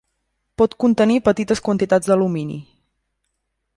[0.61, 2.59] Pot contenir petites quantitats d'alumini.